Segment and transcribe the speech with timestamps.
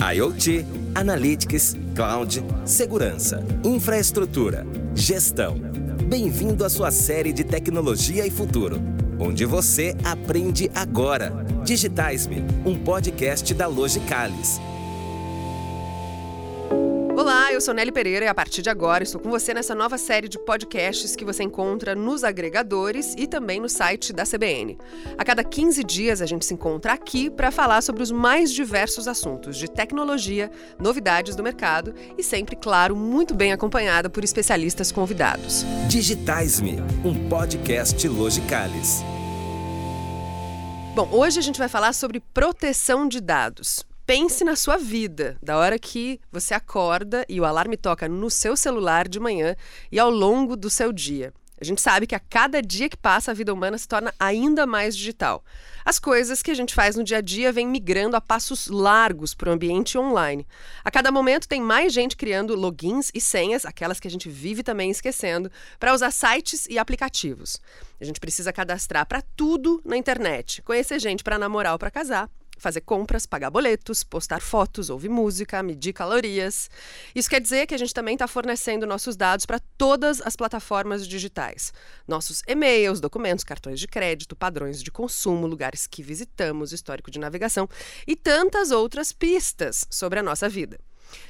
[0.00, 0.64] IoT,
[0.94, 5.56] Analytics, Cloud, Segurança, Infraestrutura, Gestão.
[6.08, 8.80] Bem-vindo à sua série de Tecnologia e Futuro,
[9.18, 11.30] onde você aprende agora.
[11.66, 14.58] Digitais-me, um podcast da Logicalis.
[17.30, 19.96] Olá, eu sou Nelly Pereira e a partir de agora estou com você nessa nova
[19.96, 24.76] série de podcasts que você encontra nos agregadores e também no site da CBN.
[25.16, 29.06] A cada 15 dias a gente se encontra aqui para falar sobre os mais diversos
[29.06, 35.64] assuntos de tecnologia, novidades do mercado e sempre, claro, muito bem acompanhada por especialistas convidados.
[35.88, 39.04] Digitais-me, um podcast Logicalis.
[40.96, 45.56] Bom, hoje a gente vai falar sobre proteção de dados pense na sua vida, da
[45.56, 49.54] hora que você acorda e o alarme toca no seu celular de manhã
[49.88, 51.32] e ao longo do seu dia.
[51.60, 54.66] A gente sabe que a cada dia que passa a vida humana se torna ainda
[54.66, 55.44] mais digital.
[55.84, 59.32] As coisas que a gente faz no dia a dia vêm migrando a passos largos
[59.32, 60.44] para o ambiente online.
[60.82, 64.64] A cada momento tem mais gente criando logins e senhas, aquelas que a gente vive
[64.64, 67.60] também esquecendo, para usar sites e aplicativos.
[68.00, 72.28] A gente precisa cadastrar para tudo na internet, conhecer gente para namorar ou para casar,
[72.60, 76.70] fazer compras, pagar boletos, postar fotos, ouvir música, medir calorias.
[77.14, 81.08] Isso quer dizer que a gente também está fornecendo nossos dados para todas as plataformas
[81.08, 81.72] digitais.
[82.06, 87.68] Nossos e-mails, documentos, cartões de crédito, padrões de consumo, lugares que visitamos, histórico de navegação
[88.06, 90.78] e tantas outras pistas sobre a nossa vida.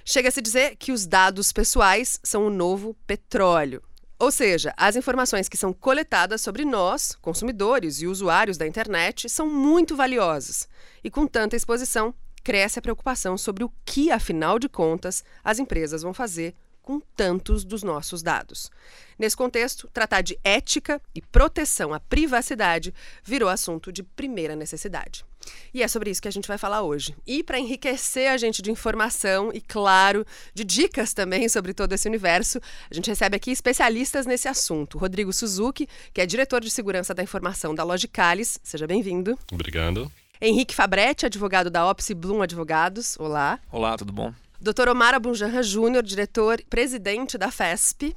[0.04, 3.82] Chega-se a dizer que os dados pessoais são o novo petróleo.
[4.20, 9.48] Ou seja, as informações que são coletadas sobre nós, consumidores e usuários da internet, são
[9.48, 10.68] muito valiosas.
[11.02, 12.12] E com tanta exposição,
[12.44, 17.64] cresce a preocupação sobre o que, afinal de contas, as empresas vão fazer com tantos
[17.64, 18.70] dos nossos dados.
[19.18, 22.92] Nesse contexto, tratar de ética e proteção à privacidade
[23.24, 25.24] virou assunto de primeira necessidade.
[25.72, 27.14] E é sobre isso que a gente vai falar hoje.
[27.26, 32.08] E para enriquecer a gente de informação e, claro, de dicas também sobre todo esse
[32.08, 32.60] universo,
[32.90, 34.98] a gente recebe aqui especialistas nesse assunto.
[34.98, 38.58] Rodrigo Suzuki, que é diretor de segurança da informação da Logicalis.
[38.62, 39.38] Seja bem-vindo.
[39.52, 40.10] Obrigado.
[40.40, 43.16] Henrique Fabretti, advogado da Opsi Bloom Advogados.
[43.18, 43.60] Olá.
[43.70, 44.32] Olá, tudo bom?
[44.60, 44.88] Dr.
[44.88, 48.16] Omar Abunjanra Júnior, diretor presidente da FESP.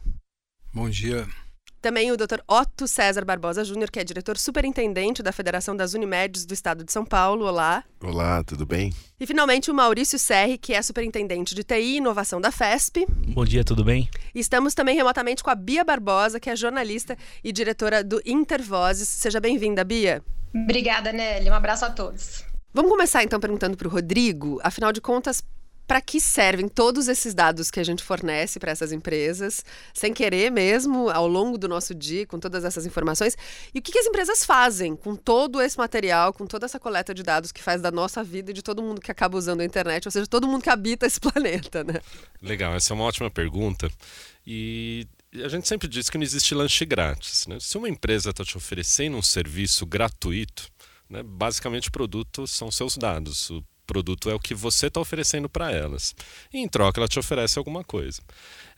[0.74, 1.28] Bom dia.
[1.84, 2.40] Também o Dr.
[2.48, 6.94] Otto César Barbosa Júnior, que é diretor superintendente da Federação das Unimedes do Estado de
[6.94, 7.46] São Paulo.
[7.46, 7.84] Olá.
[8.02, 8.94] Olá, tudo bem?
[9.20, 13.06] E finalmente o Maurício Serri, que é superintendente de TI e inovação da FESP.
[13.10, 14.10] Bom dia, tudo bem?
[14.34, 19.10] E estamos também remotamente com a Bia Barbosa, que é jornalista e diretora do Intervozes.
[19.10, 20.24] Seja bem-vinda, Bia.
[20.56, 21.50] Obrigada, Nelly.
[21.50, 22.46] Um abraço a todos.
[22.74, 25.44] Vamos começar então perguntando para o Rodrigo, afinal de contas,
[25.88, 29.64] para que servem todos esses dados que a gente fornece para essas empresas,
[29.94, 33.38] sem querer mesmo, ao longo do nosso dia, com todas essas informações?
[33.74, 37.14] E o que, que, as empresas fazem com todo esse material, com toda essa coleta
[37.14, 39.66] de dados que faz da nossa vida e de todo mundo que acaba usando a
[39.66, 42.00] internet, ou seja, todo mundo que habita esse planeta, né?
[42.42, 43.90] Legal, essa é uma ótima pergunta.
[44.46, 45.08] E
[45.44, 47.48] a gente sempre diz que não existe lanche grátis.
[47.48, 47.58] Né?
[47.60, 50.70] Se uma empresa está te oferecendo um serviço gratuito,
[51.10, 53.50] né, basicamente o produto são seus dados.
[53.50, 56.16] O produto é o que você está oferecendo para elas.
[56.54, 58.22] E em troca, ela te oferece alguma coisa.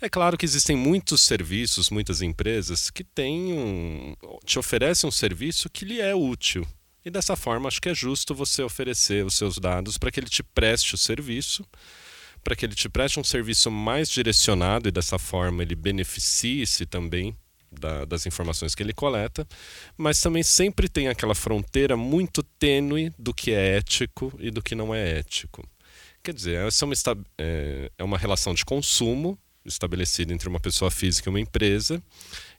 [0.01, 5.69] É claro que existem muitos serviços, muitas empresas que têm um, te oferecem um serviço
[5.69, 6.67] que lhe é útil.
[7.03, 10.29] E dessa forma, acho que é justo você oferecer os seus dados para que ele
[10.29, 11.63] te preste o serviço,
[12.43, 17.35] para que ele te preste um serviço mais direcionado e dessa forma ele beneficie-se também
[17.79, 19.47] da, das informações que ele coleta,
[19.97, 24.75] mas também sempre tem aquela fronteira muito tênue do que é ético e do que
[24.75, 25.67] não é ético.
[26.23, 26.95] Quer dizer, essa é uma,
[27.37, 32.01] é, é uma relação de consumo estabelecida entre uma pessoa física e uma empresa,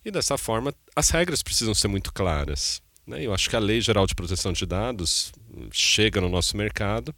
[0.05, 2.83] e dessa forma as regras precisam ser muito claras.
[3.07, 3.25] Né?
[3.25, 5.33] Eu acho que a Lei Geral de Proteção de Dados
[5.73, 7.15] chega no nosso mercado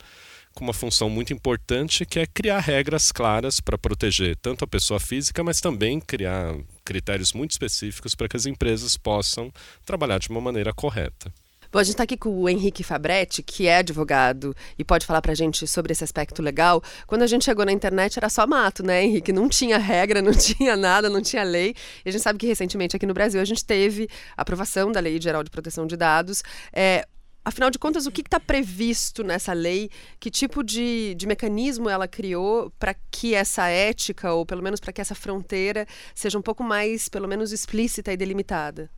[0.54, 4.98] com uma função muito importante que é criar regras claras para proteger tanto a pessoa
[4.98, 6.56] física, mas também criar
[6.88, 9.52] critérios muito específicos para que as empresas possam
[9.84, 11.30] trabalhar de uma maneira correta.
[11.70, 15.20] Bom, a gente está aqui com o Henrique Fabretti, que é advogado e pode falar
[15.20, 16.82] para a gente sobre esse aspecto legal.
[17.06, 19.34] Quando a gente chegou na internet era só mato, né, Henrique?
[19.34, 21.74] Não tinha regra, não tinha nada, não tinha lei.
[22.06, 25.20] E a gente sabe que recentemente aqui no Brasil a gente teve aprovação da Lei
[25.20, 26.42] Geral de Proteção de Dados.
[26.72, 27.06] É,
[27.44, 29.90] Afinal de contas, o que está previsto nessa lei?
[30.20, 34.92] Que tipo de, de mecanismo ela criou para que essa ética, ou pelo menos para
[34.92, 38.90] que essa fronteira, seja um pouco mais, pelo menos, explícita e delimitada?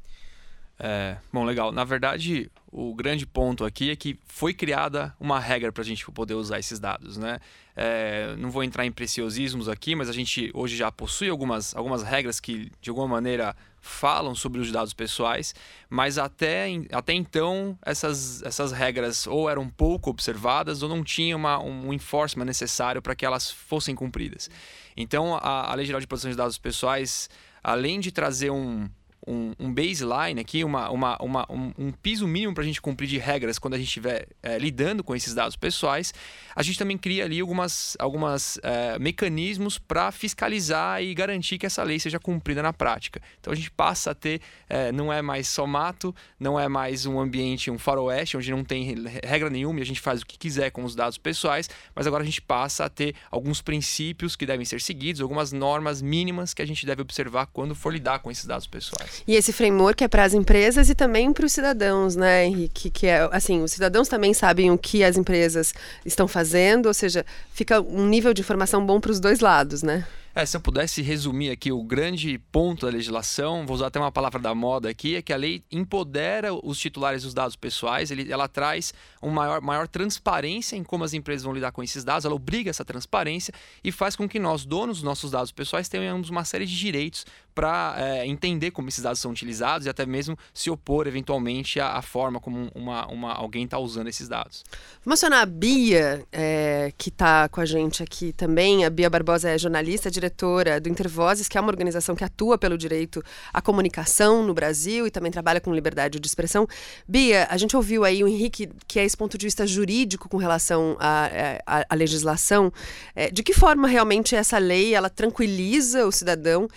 [0.83, 1.71] É, bom, legal.
[1.73, 6.11] Na verdade, o grande ponto aqui é que foi criada uma regra para a gente
[6.11, 7.39] poder usar esses dados, né?
[7.77, 12.03] É, não vou entrar em preciosismos aqui, mas a gente hoje já possui algumas, algumas
[12.03, 15.55] regras que, de alguma maneira, falam sobre os dados pessoais,
[15.91, 21.59] mas até, até então essas, essas regras ou eram pouco observadas ou não tinham uma,
[21.63, 24.49] um enforcement necessário para que elas fossem cumpridas.
[24.97, 27.29] Então, a, a Lei Geral de Proteção de Dados Pessoais,
[27.63, 28.89] além de trazer um,
[29.27, 33.07] um, um baseline aqui, uma, uma, uma um, um, piso mínimo para a gente cumprir
[33.07, 36.13] de regras quando a gente estiver é, lidando com esses dados pessoais,
[36.55, 41.83] a gente também cria ali algumas, algumas é, mecanismos para fiscalizar e garantir que essa
[41.83, 43.21] lei seja cumprida na prática.
[43.41, 47.05] Então a gente passa a ter, é, não é mais só mato, não é mais
[47.07, 50.39] um ambiente, um faroeste, onde não tem regra nenhuma e a gente faz o que
[50.39, 54.47] quiser com os dados pessoais, mas agora a gente passa a ter alguns princípios que
[54.47, 58.31] devem ser seguidos, algumas normas mínimas que a gente deve observar quando for lidar com
[58.31, 59.10] esses dados pessoais.
[59.27, 62.91] E esse framework é para as empresas e também para os cidadãos, né, Henrique?
[62.91, 65.75] Que é assim, os cidadãos também sabem o que as empresas
[66.05, 70.07] estão fazendo, ou seja, fica um nível de informação bom para os dois lados, né?
[70.33, 74.13] É, se eu pudesse resumir aqui o grande ponto da legislação, vou usar até uma
[74.13, 78.31] palavra da moda aqui, é que a lei empodera os titulares dos dados pessoais, ele,
[78.31, 82.25] ela traz uma maior, maior transparência em como as empresas vão lidar com esses dados,
[82.25, 86.31] ela obriga essa transparência e faz com que nós, donos dos nossos dados pessoais, tenhamos
[86.31, 90.39] uma série de direitos para é, entender como esses dados são utilizados e até mesmo
[90.55, 94.65] se opor eventualmente à, à forma como uma, uma alguém está usando esses dados.
[95.05, 98.85] Vou mencionar a Bia, é, que está com a gente aqui também.
[98.85, 102.77] A Bia Barbosa é jornalista, diretora do Intervozes, que é uma organização que atua pelo
[102.77, 103.23] direito
[103.53, 106.67] à comunicação no Brasil e também trabalha com liberdade de expressão.
[107.09, 110.37] Bia, a gente ouviu aí o Henrique, que é esse ponto de vista jurídico com
[110.37, 112.73] relação à, à legislação.
[113.15, 116.69] É, de que forma realmente essa lei ela tranquiliza o cidadão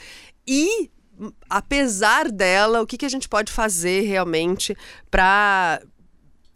[0.48, 0.90] e
[1.50, 4.76] apesar dela, o que, que a gente pode fazer realmente
[5.12, 5.82] para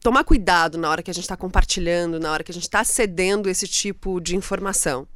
[0.02, 2.84] tomar cuidado na hora que a gente está compartilhando, na hora que a gente está
[2.84, 5.08] cedendo esse tipo de informação?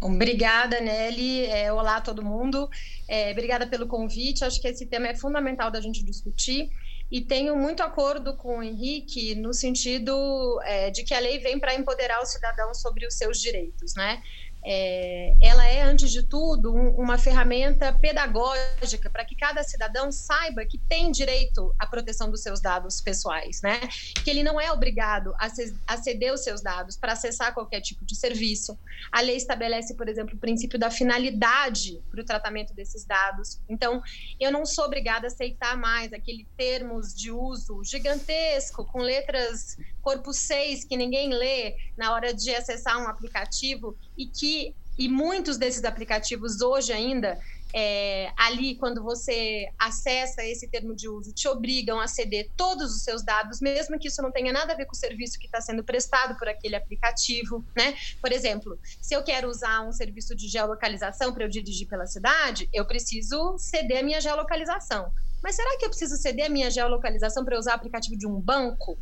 [0.00, 1.46] Obrigada, Nelly.
[1.46, 2.68] É, olá, todo mundo.
[3.08, 4.44] É, obrigada pelo convite.
[4.44, 6.68] Acho que esse tema é fundamental da gente discutir.
[7.10, 11.58] E tenho muito acordo com o Henrique no sentido é, de que a lei vem
[11.58, 14.22] para empoderar o cidadão sobre os seus direitos, né?
[14.70, 20.62] É, ela é, antes de tudo, um, uma ferramenta pedagógica para que cada cidadão saiba
[20.66, 23.80] que tem direito à proteção dos seus dados pessoais, né?
[24.22, 28.14] Que ele não é obrigado a, ceder os seus dados para acessar qualquer tipo de
[28.14, 28.78] serviço.
[29.10, 33.58] A lei estabelece, por exemplo, o princípio da finalidade para o tratamento desses dados.
[33.70, 34.02] Então,
[34.38, 40.32] eu não sou obrigada a aceitar mais aquele termos de uso gigantesco, com letras corpo
[40.32, 45.84] 6 que ninguém lê na hora de acessar um aplicativo e que e muitos desses
[45.84, 47.38] aplicativos hoje ainda
[47.72, 53.02] é, ali quando você acessa esse termo de uso te obrigam a ceder todos os
[53.02, 55.60] seus dados mesmo que isso não tenha nada a ver com o serviço que está
[55.60, 57.94] sendo prestado por aquele aplicativo né?
[58.20, 62.68] Por exemplo se eu quero usar um serviço de geolocalização para eu dirigir pela cidade
[62.72, 65.12] eu preciso ceder a minha geolocalização.
[65.40, 68.40] Mas será que eu preciso ceder a minha geolocalização para usar o aplicativo de um
[68.40, 68.98] banco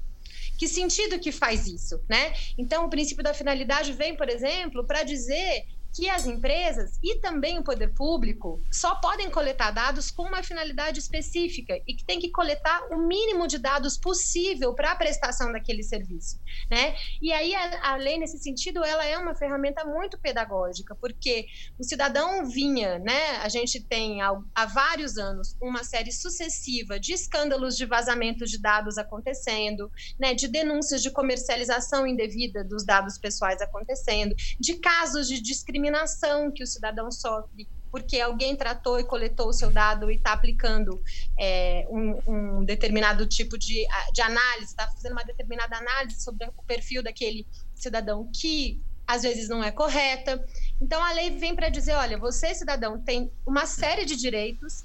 [0.56, 2.32] que sentido que faz isso, né?
[2.58, 5.64] Então, o princípio da finalidade vem, por exemplo, para dizer
[5.96, 10.98] que as empresas e também o poder público só podem coletar dados com uma finalidade
[10.98, 15.82] específica e que tem que coletar o mínimo de dados possível para a prestação daquele
[15.82, 16.38] serviço,
[16.70, 16.94] né?
[17.22, 21.46] E aí a, a, lei nesse sentido ela é uma ferramenta muito pedagógica porque
[21.78, 23.38] o cidadão vinha, né?
[23.38, 28.60] A gente tem há, há vários anos uma série sucessiva de escândalos de vazamento de
[28.60, 30.34] dados acontecendo, né?
[30.34, 36.62] De denúncias de comercialização indevida dos dados pessoais acontecendo, de casos de discriminação discriminação que
[36.62, 41.02] o cidadão sofre porque alguém tratou e coletou o seu dado e está aplicando
[41.38, 46.62] é, um, um, determinado tipo de, de análise, está fazendo uma determinada análise sobre o
[46.64, 50.44] perfil daquele cidadão que às vezes não é correta.
[50.80, 54.84] Então a lei vem para dizer, olha, você cidadão tem uma série de direitos,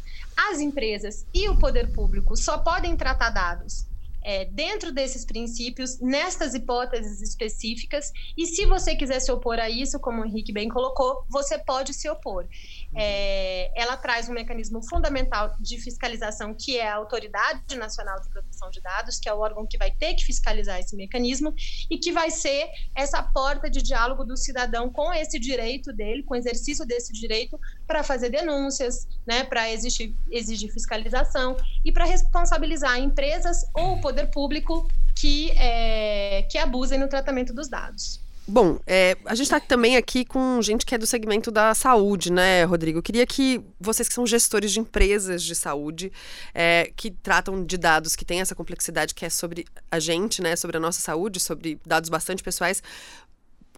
[0.50, 3.91] as empresas e o poder público só podem tratar dados
[4.24, 10.00] é, dentro desses princípios, nestas hipóteses específicas, e se você quiser se opor a isso,
[10.00, 12.48] como o Henrique bem colocou, você pode se opor.
[12.96, 18.70] É, ela traz um mecanismo fundamental de fiscalização, que é a Autoridade Nacional de Proteção
[18.70, 21.54] de Dados, que é o órgão que vai ter que fiscalizar esse mecanismo
[21.90, 26.34] e que vai ser essa porta de diálogo do cidadão com esse direito dele, com
[26.34, 31.56] o exercício desse direito, para fazer denúncias, né, para exigir, exigir fiscalização
[31.86, 37.70] e para responsabilizar empresas ou o poder público que, é, que abusem no tratamento dos
[37.70, 38.20] dados.
[38.52, 42.30] Bom, é, a gente está também aqui com gente que é do segmento da saúde,
[42.30, 43.00] né, Rodrigo?
[43.00, 46.12] Eu queria que vocês que são gestores de empresas de saúde,
[46.54, 50.58] é, que tratam de dados que têm essa complexidade que é sobre a gente, né,
[50.58, 52.84] sobre a nossa saúde, sobre dados bastante pessoais,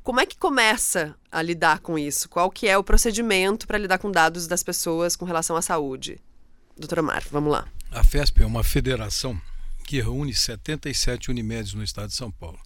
[0.02, 2.28] como é que começa a lidar com isso?
[2.28, 6.20] Qual que é o procedimento para lidar com dados das pessoas com relação à saúde?
[6.76, 7.68] Doutora Mar, vamos lá.
[7.92, 9.40] A FESP é uma federação
[9.86, 12.58] que reúne 77 Unimedes no estado de São Paulo.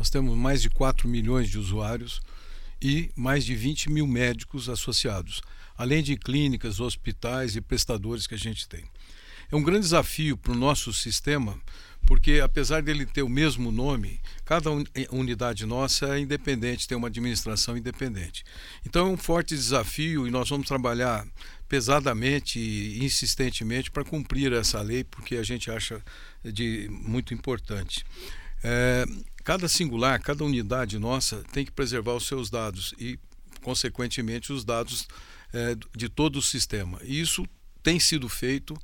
[0.00, 2.22] Nós temos mais de 4 milhões de usuários
[2.80, 5.42] e mais de 20 mil médicos associados,
[5.76, 8.82] além de clínicas, hospitais e prestadores que a gente tem.
[9.52, 11.60] É um grande desafio para o nosso sistema,
[12.06, 14.70] porque apesar dele ter o mesmo nome, cada
[15.10, 18.42] unidade nossa é independente, tem uma administração independente.
[18.86, 21.26] Então é um forte desafio e nós vamos trabalhar
[21.68, 26.02] pesadamente e insistentemente para cumprir essa lei, porque a gente acha
[26.42, 28.02] de muito importante.
[28.62, 29.04] É,
[29.50, 33.18] cada singular, cada unidade nossa tem que preservar os seus dados e,
[33.62, 35.08] consequentemente, os dados
[35.52, 37.00] é, de todo o sistema.
[37.02, 37.44] E isso
[37.82, 38.76] tem sido feito,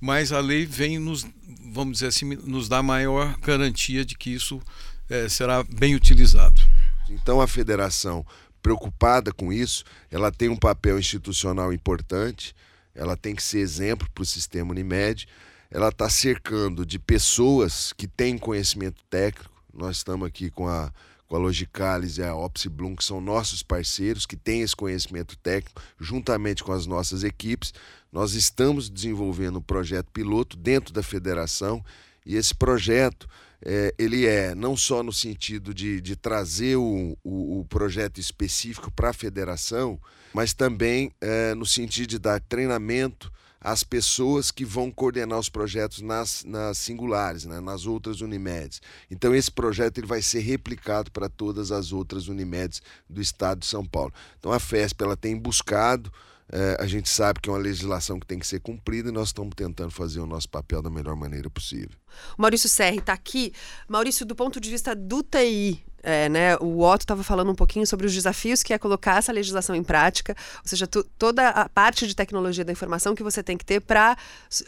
[0.00, 1.24] mas a lei vem nos,
[1.72, 4.60] vamos dizer assim, nos dar maior garantia de que isso
[5.08, 6.60] é, será bem utilizado.
[7.08, 8.26] Então a federação
[8.60, 12.52] preocupada com isso, ela tem um papel institucional importante,
[12.96, 15.28] ela tem que ser exemplo para o sistema Unimed,
[15.70, 19.59] ela está cercando de pessoas que têm conhecimento técnico.
[19.72, 20.92] Nós estamos aqui com a,
[21.26, 25.80] com a Logicalis e a Opsibloom, que são nossos parceiros, que têm esse conhecimento técnico,
[25.98, 27.72] juntamente com as nossas equipes.
[28.12, 31.84] Nós estamos desenvolvendo um projeto piloto dentro da federação
[32.24, 33.28] e esse projeto
[33.64, 38.90] é, ele é não só no sentido de, de trazer o, o, o projeto específico
[38.90, 40.00] para a federação,
[40.32, 46.00] mas também é, no sentido de dar treinamento às pessoas que vão coordenar os projetos
[46.00, 48.80] nas, nas singulares, né, nas outras Unimedes.
[49.10, 53.66] Então esse projeto ele vai ser replicado para todas as outras Unimedes do estado de
[53.66, 54.12] São Paulo.
[54.38, 56.10] Então a FESP ela tem buscado
[56.52, 59.28] é, a gente sabe que é uma legislação que tem que ser cumprida e nós
[59.28, 61.96] estamos tentando fazer o nosso papel da melhor maneira possível.
[62.36, 63.52] O Maurício Serri está aqui.
[63.88, 67.86] Maurício, do ponto de vista do TI, é, né, o Otto estava falando um pouquinho
[67.86, 71.68] sobre os desafios que é colocar essa legislação em prática, ou seja, tu, toda a
[71.68, 74.16] parte de tecnologia da informação que você tem que ter para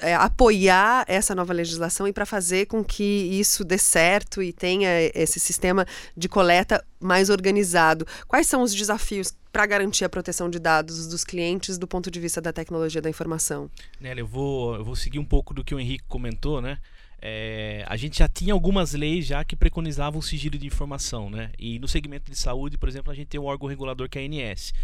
[0.00, 4.88] é, apoiar essa nova legislação e para fazer com que isso dê certo e tenha
[5.14, 5.86] esse sistema
[6.16, 8.06] de coleta mais organizado.
[8.28, 12.18] Quais são os desafios para garantir a proteção de dados dos clientes do ponto de
[12.18, 13.70] vista da tecnologia da informação?
[14.00, 16.78] Nélia, eu vou, eu vou seguir um pouco do que o Henrique comentou, né?
[17.24, 21.52] É, a gente já tinha algumas leis já que preconizavam o sigilo de informação, né?
[21.56, 24.22] E no segmento de saúde, por exemplo, a gente tem um órgão regulador que é
[24.22, 24.74] a ANS.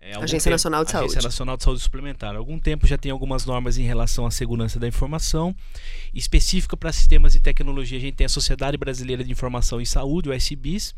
[0.00, 1.12] É, Agência tempo, Nacional de Agência Saúde.
[1.12, 2.36] Agência Nacional de Saúde Suplementar.
[2.36, 5.54] Há algum tempo já tem algumas normas em relação à segurança da informação.
[6.14, 10.28] Específica para sistemas de tecnologia, a gente tem a Sociedade Brasileira de Informação em Saúde,
[10.28, 10.94] o SBIS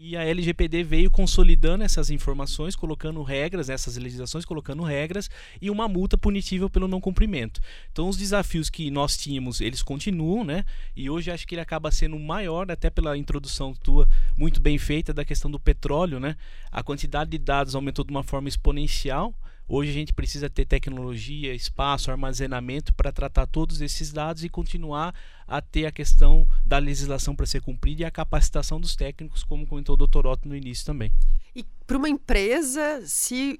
[0.00, 5.30] e a LGPD veio consolidando essas informações, colocando regras, essas legislações, colocando regras
[5.60, 7.60] e uma multa punitiva pelo não cumprimento.
[7.90, 10.64] Então, os desafios que nós tínhamos, eles continuam, né?
[10.96, 15.12] E hoje acho que ele acaba sendo maior, até pela introdução tua muito bem feita
[15.12, 16.36] da questão do petróleo, né?
[16.70, 19.34] A quantidade de dados aumentou de uma forma exponencial.
[19.68, 25.14] Hoje a gente precisa ter tecnologia, espaço, armazenamento para tratar todos esses dados e continuar
[25.52, 29.66] a ter a questão da legislação para ser cumprida e a capacitação dos técnicos, como
[29.66, 31.12] comentou o doutor Otto no início também.
[31.54, 33.58] E para uma empresa, se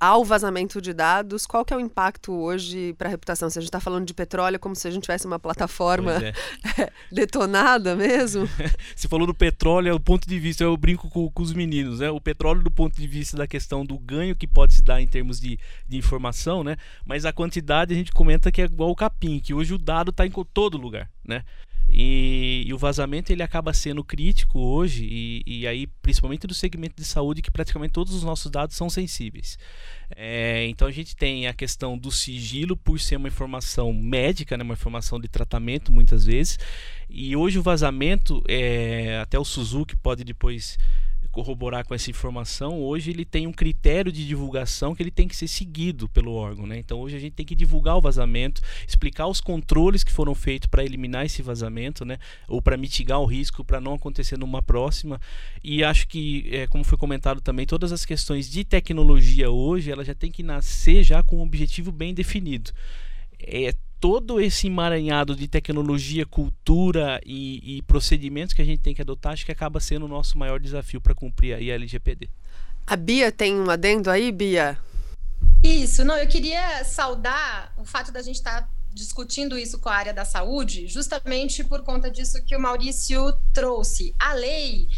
[0.00, 3.48] há o vazamento de dados, qual que é o impacto hoje para a reputação?
[3.48, 6.32] Se a gente está falando de petróleo, como se a gente tivesse uma plataforma é.
[7.12, 8.48] detonada mesmo?
[8.96, 12.00] Você falou do petróleo, é o ponto de vista, eu brinco com, com, os meninos,
[12.00, 12.10] né?
[12.10, 15.06] O petróleo do ponto de vista da questão do ganho que pode se dar em
[15.06, 15.56] termos de,
[15.88, 16.76] de informação, né?
[17.06, 20.10] Mas a quantidade a gente comenta que é igual o capim, que hoje o dado
[20.10, 21.44] está em todo lugar, né?
[21.92, 26.94] E, e, o vazamento ele acaba sendo crítico hoje, e, e, aí principalmente do segmento
[26.96, 29.58] de saúde, que praticamente todos os nossos dados são sensíveis.
[30.14, 34.62] É, então a gente tem a questão do sigilo por ser uma informação médica, né,
[34.62, 36.58] uma informação de tratamento muitas vezes.
[37.08, 40.78] E hoje o vazamento, é, até o Suzuki pode depois
[41.30, 45.36] corroborar com essa informação, hoje ele tem um critério de divulgação que ele tem que
[45.36, 46.66] ser seguido pelo órgão.
[46.66, 46.78] Né?
[46.78, 50.68] Então hoje a gente tem que divulgar o vazamento, explicar os controles que foram feitos
[50.68, 52.18] para eliminar esse vazamento, né?
[52.48, 55.20] ou para mitigar o risco para não acontecer numa próxima.
[55.62, 60.04] E acho que, é, como foi comentado também, todas as questões de tecnologia hoje, ela
[60.04, 62.72] já tem que nascer já com um objetivo bem definido.
[63.38, 69.02] É, todo esse emaranhado de tecnologia, cultura e, e, procedimentos que a gente tem que
[69.02, 72.30] adotar, acho que acaba sendo o nosso maior desafio para cumprir aí a LGPD.
[72.86, 74.78] A Bia tem um adendo aí, Bia?
[75.62, 79.94] Isso, não, eu queria saudar o fato da gente estar tá discutindo isso com a
[79.94, 84.14] área da saúde, justamente por conta disso que o Maurício trouxe.
[84.18, 84.88] A lei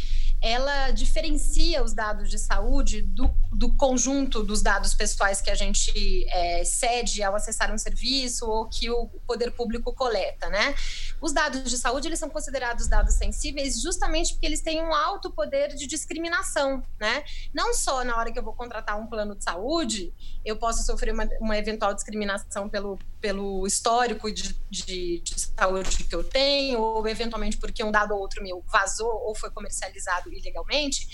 [0.43, 6.27] ela diferencia os dados de saúde do, do conjunto dos dados pessoais que a gente
[6.29, 10.75] é, cede ao acessar um serviço ou que o poder público coleta, né?
[11.21, 15.31] Os dados de saúde, eles são considerados dados sensíveis justamente porque eles têm um alto
[15.31, 17.23] poder de discriminação, né?
[17.55, 20.13] Não só na hora que eu vou contratar um plano de saúde,
[20.45, 26.15] eu posso sofrer uma, uma eventual discriminação pelo, pelo histórico de, de, de saúde que
[26.15, 31.07] eu tenho, ou eventualmente porque um dado ou outro meu vazou ou foi comercializado ilegalmente.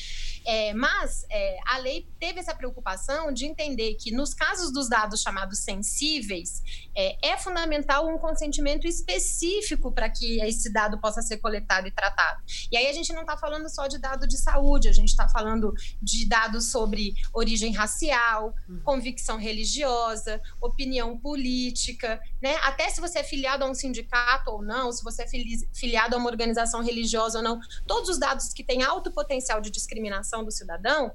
[0.48, 5.20] É, mas é, a lei teve essa preocupação de entender que, nos casos dos dados
[5.20, 6.62] chamados sensíveis,
[6.96, 12.42] é, é fundamental um consentimento específico para que esse dado possa ser coletado e tratado.
[12.72, 15.28] E aí a gente não está falando só de dado de saúde, a gente está
[15.28, 18.80] falando de dados sobre origem racial, uhum.
[18.82, 22.56] convicção religiosa, opinião política, né?
[22.62, 25.26] Até se você é filiado a um sindicato ou não, se você é
[25.74, 29.70] filiado a uma organização religiosa ou não, todos os dados que têm alto potencial de
[29.70, 31.12] discriminação do cidadão,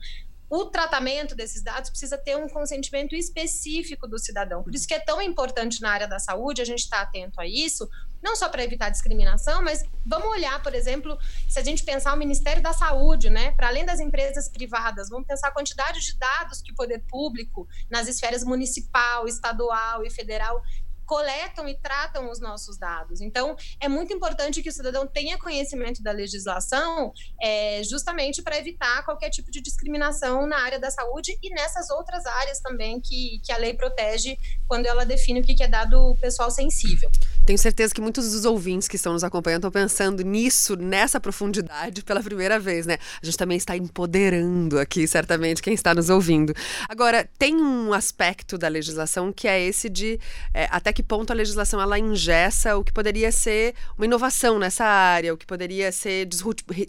[0.50, 4.62] o tratamento desses dados precisa ter um consentimento específico do cidadão.
[4.62, 7.42] Por isso que é tão importante na área da saúde a gente estar tá atento
[7.42, 7.90] a isso,
[8.22, 11.18] não só para evitar discriminação, mas vamos olhar, por exemplo,
[11.50, 15.28] se a gente pensar o Ministério da Saúde, né, para além das empresas privadas, vamos
[15.28, 20.62] pensar a quantidade de dados que o poder público, nas esferas municipal, estadual e federal,
[21.06, 23.22] coletam e tratam os nossos dados.
[23.22, 29.04] Então, é muito importante que o cidadão tenha conhecimento da legislação, é, justamente para evitar
[29.04, 33.52] qualquer tipo de discriminação na área da saúde e nessas outras áreas também que, que
[33.52, 37.12] a lei protege quando ela define o que é dado pessoal sensível.
[37.46, 42.02] Tenho certeza que muitos dos ouvintes que estão nos acompanhando estão pensando nisso, nessa profundidade,
[42.04, 42.98] pela primeira vez, né?
[43.22, 46.54] A gente também está empoderando aqui, certamente, quem está nos ouvindo.
[46.88, 50.20] Agora, tem um aspecto da legislação que é esse de
[50.54, 54.86] é, até que ponto a legislação ela ingessa o que poderia ser uma inovação nessa
[54.86, 56.28] área, o que poderia ser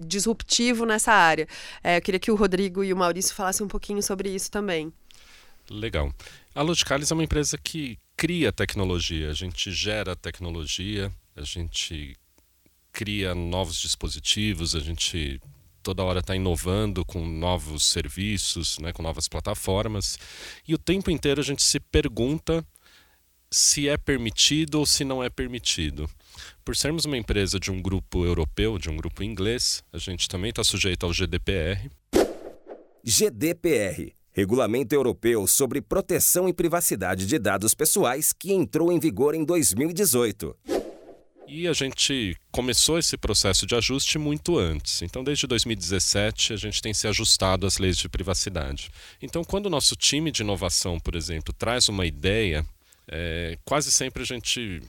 [0.00, 1.48] disruptivo nessa área.
[1.82, 4.92] É, eu queria que o Rodrigo e o Maurício falassem um pouquinho sobre isso também.
[5.70, 6.12] Legal.
[6.54, 12.16] A Logicalis é uma empresa que cria tecnologia, a gente gera tecnologia, a gente
[12.92, 15.40] cria novos dispositivos, a gente
[15.82, 20.18] toda hora está inovando com novos serviços, né, com novas plataformas,
[20.66, 22.64] e o tempo inteiro a gente se pergunta
[23.54, 26.08] se é permitido ou se não é permitido.
[26.64, 30.50] Por sermos uma empresa de um grupo europeu, de um grupo inglês, a gente também
[30.50, 31.90] está sujeito ao GDPR.
[33.04, 39.44] GDPR Regulamento Europeu sobre Proteção e Privacidade de Dados Pessoais, que entrou em vigor em
[39.44, 40.56] 2018.
[41.46, 45.02] E a gente começou esse processo de ajuste muito antes.
[45.02, 48.90] Então, desde 2017, a gente tem se ajustado às leis de privacidade.
[49.22, 52.66] Então, quando o nosso time de inovação, por exemplo, traz uma ideia,
[53.08, 54.82] é, quase sempre a gente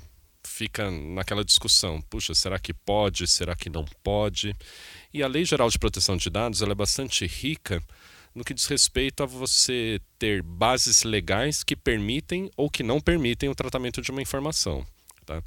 [0.45, 3.27] fica naquela discussão: puxa, será que pode?
[3.27, 4.55] Será que não pode?
[5.13, 7.81] E a Lei Geral de Proteção de Dados ela é bastante rica
[8.33, 13.49] no que diz respeito a você ter bases legais que permitem ou que não permitem
[13.49, 14.85] o tratamento de uma informação.
[15.25, 15.41] Tá?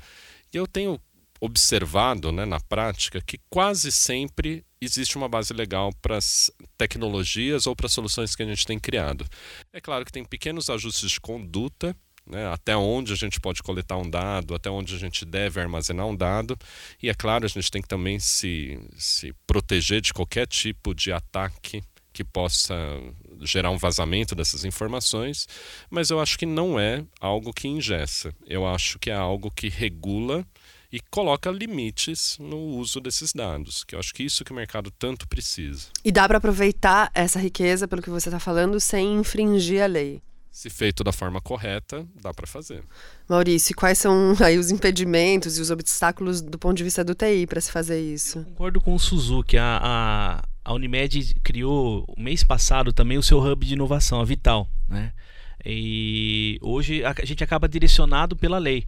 [0.52, 0.98] E eu tenho
[1.40, 7.76] observado né, na prática que quase sempre existe uma base legal para as tecnologias ou
[7.76, 9.26] para as soluções que a gente tem criado.
[9.72, 11.94] É claro que tem pequenos ajustes de conduta,
[12.30, 16.06] né, até onde a gente pode coletar um dado, até onde a gente deve armazenar
[16.06, 16.56] um dado,
[17.02, 21.12] e é claro, a gente tem que também se, se proteger de qualquer tipo de
[21.12, 22.74] ataque que possa
[23.42, 25.46] gerar um vazamento dessas informações,
[25.88, 28.34] mas eu acho que não é algo que ingessa.
[28.44, 30.44] Eu acho que é algo que regula
[30.90, 34.90] e coloca limites no uso desses dados, que eu acho que isso que o mercado
[34.90, 35.88] tanto precisa.
[36.04, 40.20] E dá para aproveitar essa riqueza, pelo que você está falando, sem infringir a lei.
[40.50, 42.82] Se feito da forma correta, dá para fazer.
[43.28, 47.46] Maurício, quais são aí os impedimentos e os obstáculos do ponto de vista do TI
[47.46, 48.38] para se fazer isso?
[48.38, 49.56] Eu concordo com o Suzuki.
[49.56, 54.68] A, a, a Unimed criou mês passado também o seu hub de inovação, a Vital,
[54.88, 55.12] né?
[55.64, 58.86] E hoje a gente acaba direcionado pela lei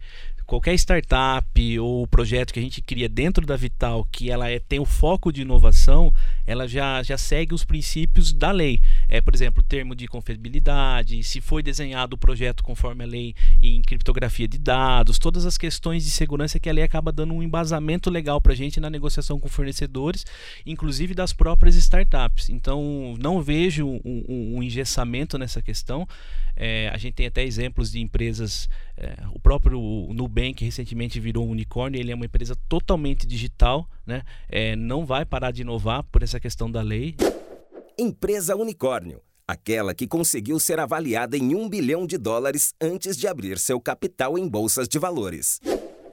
[0.51, 4.81] qualquer startup ou projeto que a gente cria dentro da Vital, que ela é, tem
[4.81, 6.13] o foco de inovação,
[6.51, 8.79] ela já, já segue os princípios da lei.
[9.07, 13.81] É, por exemplo, termo de confiabilidade, se foi desenhado o projeto conforme a lei em
[13.81, 18.09] criptografia de dados, todas as questões de segurança que a lei acaba dando um embasamento
[18.09, 20.25] legal para a gente na negociação com fornecedores,
[20.65, 22.49] inclusive das próprias startups.
[22.49, 26.07] Então, não vejo um, um, um engessamento nessa questão.
[26.55, 29.79] É, a gente tem até exemplos de empresas, é, o próprio
[30.13, 34.23] Nubank recentemente virou um unicórnio, ele é uma empresa totalmente digital, né?
[34.49, 37.15] É, não vai parar de inovar por essa questão da lei.
[37.97, 43.59] Empresa Unicórnio, aquela que conseguiu ser avaliada em um bilhão de dólares antes de abrir
[43.59, 45.61] seu capital em bolsas de valores.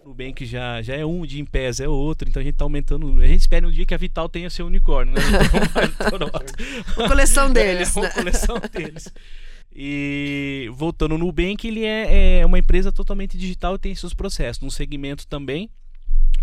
[0.04, 3.20] Nubank já, já é um, o de Impes é outro, então a gente está aumentando.
[3.20, 5.20] A gente espera um dia que a Vital tenha seu unicórnio, né?
[6.96, 7.88] uma coleção deles.
[7.96, 8.14] É, uma né?
[8.14, 9.12] coleção deles.
[9.74, 14.62] E voltando no Nubank, ele é, é uma empresa totalmente digital e tem seus processos.
[14.62, 15.70] Um segmento também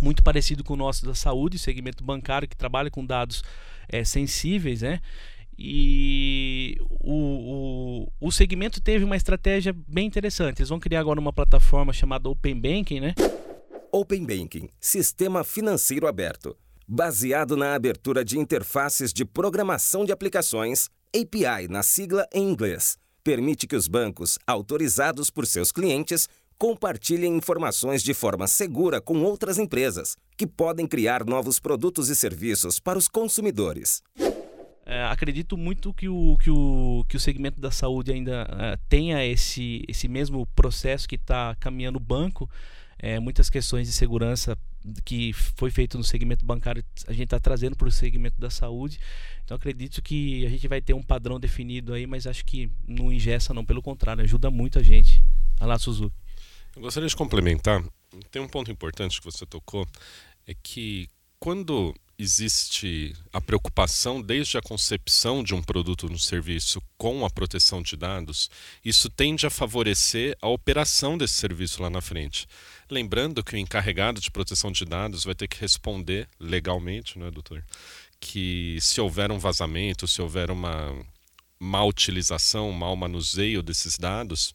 [0.02, 3.44] muito parecido com o nosso da saúde, segmento bancário que trabalha com dados
[3.90, 5.00] é, sensíveis, né?
[5.58, 10.60] E o, o, o segmento teve uma estratégia bem interessante.
[10.60, 13.16] Eles vão criar agora uma plataforma chamada Open Banking, né?
[13.92, 21.70] Open Banking, sistema financeiro aberto, baseado na abertura de interfaces de programação de aplicações, API
[21.70, 28.14] na sigla em inglês, permite que os bancos, autorizados por seus clientes, compartilhem informações de
[28.14, 34.02] forma segura com outras empresas, que podem criar novos produtos e serviços para os consumidores.
[34.86, 39.26] É, acredito muito que o, que, o, que o segmento da saúde ainda é, tenha
[39.26, 42.50] esse, esse mesmo processo que está caminhando o banco.
[42.98, 44.58] É, muitas questões de segurança
[45.04, 49.00] que foi feito no segmento bancário, a gente está trazendo para o segmento da saúde.
[49.44, 53.12] Então acredito que a gente vai ter um padrão definido aí, mas acho que não
[53.12, 55.24] ingessa não, pelo contrário, ajuda muito a gente.
[55.60, 56.16] Olha lá, Suzuki.
[56.76, 57.82] Eu gostaria de complementar.
[58.30, 59.88] Tem um ponto importante que você tocou,
[60.46, 61.10] é que
[61.40, 67.82] quando existe a preocupação desde a concepção de um produto no serviço com a proteção
[67.82, 68.50] de dados,
[68.84, 72.48] isso tende a favorecer a operação desse serviço lá na frente.
[72.90, 77.32] Lembrando que o encarregado de proteção de dados vai ter que responder legalmente, não é,
[77.32, 77.64] doutor?
[78.20, 80.94] Que se houver um vazamento, se houver uma
[81.60, 84.54] má utilização, mau manuseio desses dados,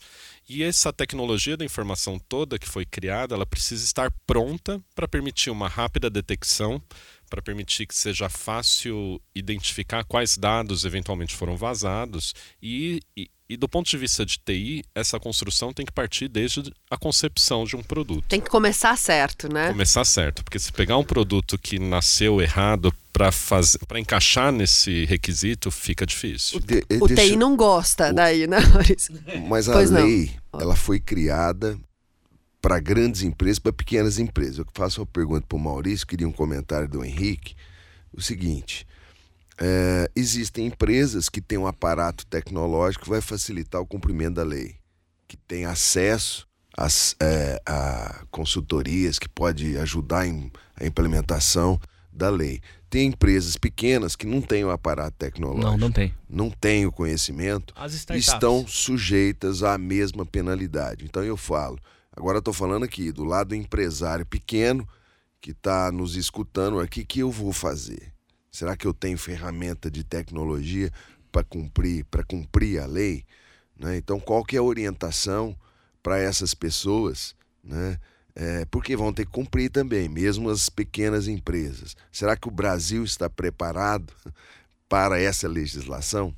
[0.49, 5.51] e essa tecnologia da informação toda que foi criada, ela precisa estar pronta para permitir
[5.51, 6.83] uma rápida detecção,
[7.29, 13.69] para permitir que seja fácil identificar quais dados eventualmente foram vazados e, e, e, do
[13.69, 17.83] ponto de vista de TI, essa construção tem que partir desde a concepção de um
[17.83, 18.25] produto.
[18.29, 19.71] Tem que começar certo, né?
[19.71, 25.05] Começar certo, porque se pegar um produto que nasceu errado para fazer, para encaixar nesse
[25.05, 26.59] requisito, fica difícil.
[26.59, 29.19] O, de, o TI não gosta o, daí, né, Maurício?
[29.49, 30.61] Mas a pois lei, não.
[30.61, 31.77] ela foi criada
[32.63, 34.59] para grandes empresas, para pequenas empresas.
[34.59, 37.57] Eu faço uma pergunta para o Maurício, queria um comentário do Henrique.
[38.13, 38.87] O seguinte:
[39.61, 44.77] é, existem empresas que têm um aparato tecnológico que vai facilitar o cumprimento da lei,
[45.29, 46.47] que tem acesso
[46.77, 51.79] às, é, a consultorias, que pode ajudar em, a implementação
[52.13, 52.61] da lei.
[52.89, 55.71] Tem empresas pequenas que não têm o aparato tecnológico.
[55.71, 56.15] Não, não tem.
[56.29, 57.73] Não têm o conhecimento.
[58.19, 61.05] Estão sujeitas à mesma penalidade.
[61.05, 61.79] Então eu falo,
[62.21, 64.87] Agora estou falando aqui do lado do empresário pequeno
[65.41, 68.13] que está nos escutando aqui, que eu vou fazer?
[68.51, 70.93] Será que eu tenho ferramenta de tecnologia
[71.31, 73.25] para cumprir, para cumprir a lei?
[73.79, 73.97] Né?
[73.97, 75.57] Então, qual que é a orientação
[76.03, 77.35] para essas pessoas?
[77.63, 77.99] Né?
[78.35, 81.97] É, porque vão ter que cumprir também, mesmo as pequenas empresas.
[82.11, 84.13] Será que o Brasil está preparado
[84.89, 86.35] para essa legislação?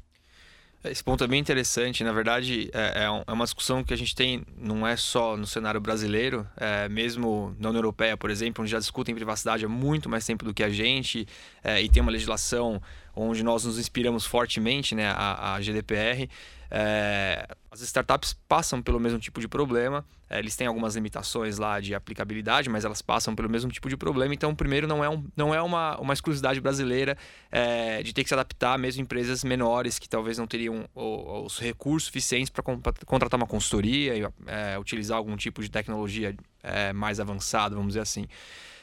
[0.85, 2.03] Esse ponto é bem interessante.
[2.03, 5.47] Na verdade, é, é, é uma discussão que a gente tem, não é só no
[5.47, 10.09] cenário brasileiro, é, mesmo na União Europeia, por exemplo, onde já discutem privacidade há muito
[10.09, 11.27] mais tempo do que a gente,
[11.63, 12.83] é, e tem uma legislação
[13.15, 16.29] onde nós nos inspiramos fortemente, né, a, a GDPR.
[16.75, 21.79] É, as startups passam pelo mesmo tipo de problema, é, eles têm algumas limitações lá
[21.79, 24.33] de aplicabilidade, mas elas passam pelo mesmo tipo de problema.
[24.33, 27.15] Então, primeiro, não é, um, não é uma, uma exclusividade brasileira
[27.51, 31.59] é, de ter que se adaptar, mesmo empresas menores que talvez não teriam os, os
[31.59, 32.63] recursos suficientes para
[33.05, 38.27] contratar uma consultoria, é, utilizar algum tipo de tecnologia é, mais avançada, vamos dizer assim.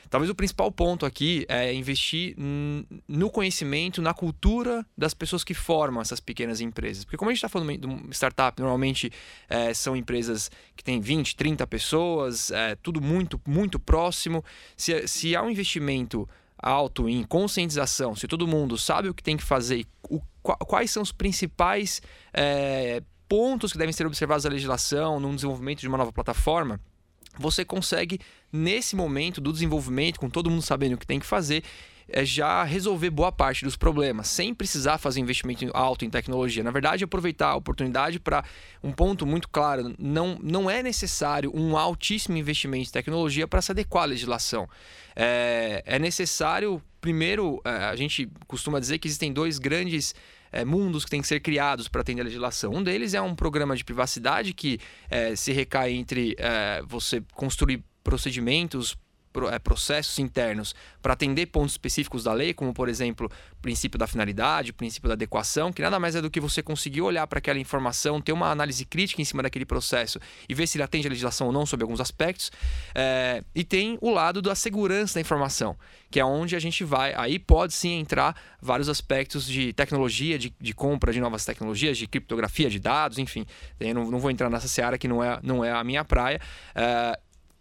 [0.09, 2.35] Talvez o principal ponto aqui é investir
[3.07, 7.05] no conhecimento, na cultura das pessoas que formam essas pequenas empresas.
[7.05, 9.11] Porque como a gente está falando de uma startup, normalmente
[9.47, 14.43] é, são empresas que têm 20, 30 pessoas, é, tudo muito, muito próximo.
[14.75, 19.37] Se, se há um investimento alto em conscientização, se todo mundo sabe o que tem
[19.37, 22.01] que fazer, o, quais são os principais
[22.33, 26.79] é, pontos que devem ser observados na legislação, no desenvolvimento de uma nova plataforma,
[27.39, 28.19] você consegue,
[28.51, 31.63] nesse momento do desenvolvimento, com todo mundo sabendo o que tem que fazer,
[32.11, 36.63] é já resolver boa parte dos problemas, sem precisar fazer investimento alto em tecnologia.
[36.63, 38.43] Na verdade, aproveitar a oportunidade para
[38.83, 43.71] um ponto muito claro: não, não é necessário um altíssimo investimento em tecnologia para se
[43.71, 44.67] adequar à legislação.
[45.15, 50.15] É, é necessário, primeiro, é, a gente costuma dizer que existem dois grandes
[50.51, 52.73] é, mundos que têm que ser criados para atender a legislação.
[52.73, 57.83] Um deles é um programa de privacidade que é, se recai entre é, você construir
[58.03, 58.97] procedimentos
[59.63, 64.71] processos internos para atender pontos específicos da lei, como por exemplo, o princípio da finalidade,
[64.71, 67.59] o princípio da adequação, que nada mais é do que você conseguir olhar para aquela
[67.59, 71.09] informação, ter uma análise crítica em cima daquele processo e ver se ele atende a
[71.09, 72.51] legislação ou não sobre alguns aspectos.
[72.95, 75.77] É, e tem o lado da segurança da informação,
[76.09, 77.13] que é onde a gente vai.
[77.15, 82.07] Aí pode sim entrar vários aspectos de tecnologia, de, de compra de novas tecnologias, de
[82.07, 83.45] criptografia de dados, enfim.
[83.79, 86.39] Eu não, não vou entrar nessa seara que não é, não é a minha praia.
[86.75, 87.19] É,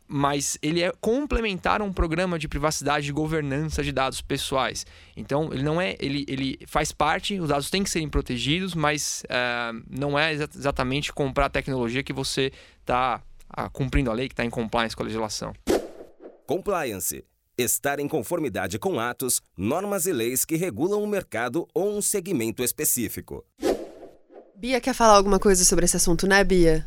[0.09, 4.87] mas ele é complementar a um programa de privacidade e governança de dados pessoais.
[5.17, 9.23] Então, ele não é, ele, ele faz parte, os dados têm que serem protegidos, mas
[9.25, 13.23] uh, não é exatamente comprar a tecnologia que você está
[13.57, 15.53] uh, cumprindo a lei, que está em compliance com a legislação.
[16.47, 17.25] Compliance.
[17.59, 22.63] Estar em conformidade com atos, normas e leis que regulam o mercado ou um segmento
[22.63, 23.45] específico.
[24.55, 26.87] Bia quer falar alguma coisa sobre esse assunto, né, Bia?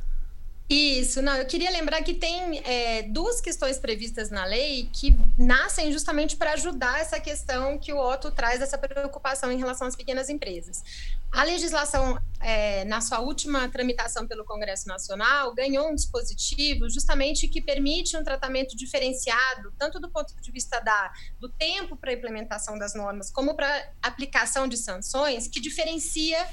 [0.73, 5.91] Isso, não, eu queria lembrar que tem é, duas questões previstas na lei que nascem
[5.91, 10.29] justamente para ajudar essa questão que o Otto traz, essa preocupação em relação às pequenas
[10.29, 10.81] empresas.
[11.29, 17.61] A legislação, é, na sua última tramitação pelo Congresso Nacional, ganhou um dispositivo justamente que
[17.61, 22.79] permite um tratamento diferenciado, tanto do ponto de vista da, do tempo para a implementação
[22.79, 26.47] das normas, como para aplicação de sanções, que diferencia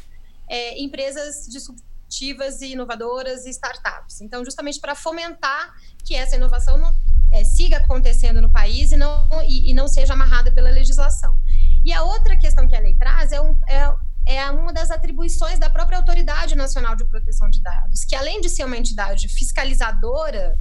[0.48, 1.60] é, empresas de
[2.08, 4.20] disruptivas e inovadoras e startups.
[4.20, 6.94] Então, justamente para fomentar que essa inovação não,
[7.32, 11.38] é, siga acontecendo no país e não, e, e, não seja amarrada pela legislação.
[11.84, 13.94] E a outra questão que a lei traz é, um, é,
[14.26, 18.48] é uma das atribuições da própria Autoridade Nacional de Proteção de Dados, que além de
[18.48, 20.58] ser uma entidade fiscalizadora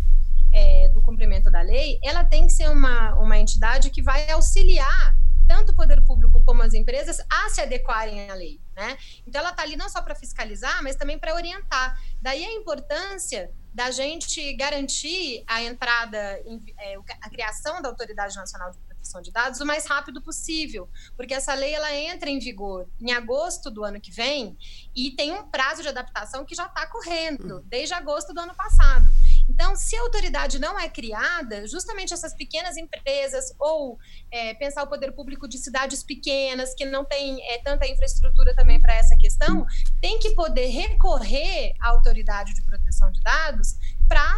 [0.53, 5.15] é, do cumprimento da lei, ela tem que ser uma, uma entidade que vai auxiliar
[5.47, 8.60] tanto o poder público como as empresas a se adequarem à lei.
[8.75, 8.97] Né?
[9.25, 11.99] Então, ela está ali não só para fiscalizar, mas também para orientar.
[12.21, 18.71] Daí a importância da gente garantir a entrada, em, é, a criação da Autoridade Nacional
[18.71, 22.89] de Proteção de Dados o mais rápido possível, porque essa lei ela entra em vigor
[22.99, 24.57] em agosto do ano que vem
[24.95, 29.05] e tem um prazo de adaptação que já está correndo desde agosto do ano passado.
[29.49, 33.97] Então, se a autoridade não é criada, justamente essas pequenas empresas, ou
[34.31, 38.79] é, pensar o poder público de cidades pequenas, que não tem é, tanta infraestrutura também
[38.79, 39.65] para essa questão,
[40.01, 43.75] tem que poder recorrer à autoridade de proteção de dados
[44.07, 44.38] para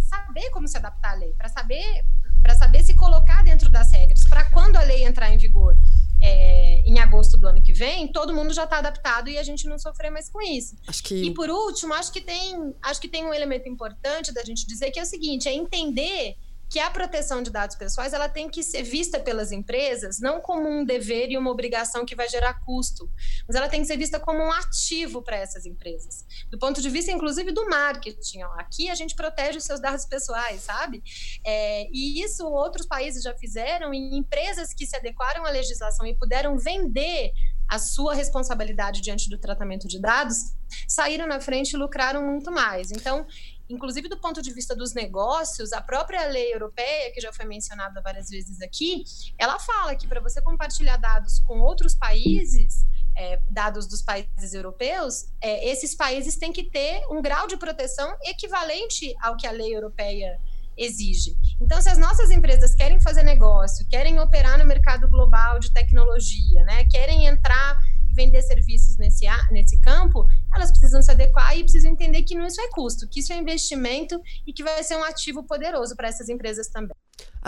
[0.00, 2.04] saber como se adaptar à lei, para saber,
[2.58, 5.76] saber se colocar dentro das regras, para quando a lei entrar em vigor
[6.20, 9.68] é, em agosto do ano que vem, todo mundo já está adaptado e a gente
[9.68, 10.74] não sofrer mais com isso.
[11.04, 11.22] Que...
[11.22, 14.90] E por último, acho que tem, acho que tem um elemento importante da gente dizer
[14.90, 16.36] que é o seguinte: é entender
[16.68, 20.68] que a proteção de dados pessoais ela tem que ser vista pelas empresas não como
[20.68, 23.10] um dever e uma obrigação que vai gerar custo,
[23.46, 26.90] mas ela tem que ser vista como um ativo para essas empresas, do ponto de
[26.90, 28.42] vista inclusive do marketing.
[28.42, 31.02] Ó, aqui a gente protege os seus dados pessoais, sabe?
[31.44, 36.14] É, e isso outros países já fizeram e empresas que se adequaram à legislação e
[36.14, 37.32] puderam vender
[37.68, 40.54] a sua responsabilidade diante do tratamento de dados
[40.86, 42.90] saíram na frente e lucraram muito mais.
[42.90, 43.26] Então
[43.68, 48.00] inclusive do ponto de vista dos negócios, a própria lei europeia, que já foi mencionada
[48.00, 49.04] várias vezes aqui,
[49.38, 55.26] ela fala que para você compartilhar dados com outros países, é, dados dos países europeus,
[55.40, 59.76] é, esses países têm que ter um grau de proteção equivalente ao que a lei
[59.76, 60.38] europeia
[60.76, 61.36] exige.
[61.60, 66.62] Então, se as nossas empresas querem fazer negócio, querem operar no mercado global de tecnologia,
[66.64, 67.76] né, querem entrar
[68.18, 72.60] vender serviços nesse, nesse campo, elas precisam se adequar e precisam entender que não isso
[72.60, 76.28] é custo, que isso é investimento e que vai ser um ativo poderoso para essas
[76.28, 76.96] empresas também.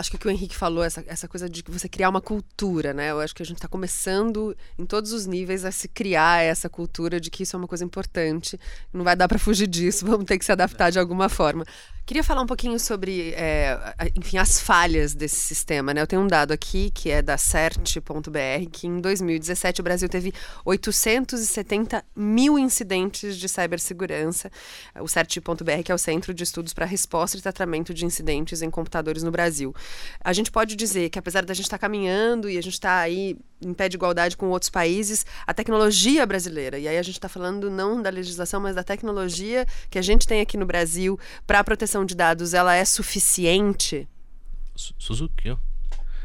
[0.01, 2.91] Acho que o que o Henrique falou, essa, essa coisa de você criar uma cultura,
[2.91, 3.11] né?
[3.11, 6.67] Eu acho que a gente está começando em todos os níveis a se criar essa
[6.67, 8.59] cultura de que isso é uma coisa importante.
[8.91, 11.63] Não vai dar para fugir disso, vamos ter que se adaptar de alguma forma.
[12.03, 15.93] Queria falar um pouquinho sobre, é, enfim, as falhas desse sistema.
[15.93, 16.01] Né?
[16.01, 20.33] Eu tenho um dado aqui que é da CERT.br, que em 2017 o Brasil teve
[20.65, 24.51] 870 mil incidentes de cibersegurança.
[24.99, 28.69] O CERT.br, que é o Centro de Estudos para Resposta e Tratamento de Incidentes em
[28.69, 29.73] Computadores no Brasil.
[30.23, 32.99] A gente pode dizer que, apesar da gente estar tá caminhando e a gente está
[32.99, 37.15] aí em pé de igualdade com outros países, a tecnologia brasileira, e aí a gente
[37.15, 41.19] está falando não da legislação, mas da tecnologia que a gente tem aqui no Brasil
[41.45, 44.07] para a proteção de dados, ela é suficiente?
[44.75, 45.57] Suzuki, ó.